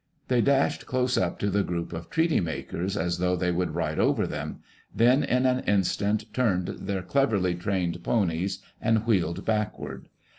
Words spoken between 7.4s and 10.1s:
trained ponies and wheeled backward.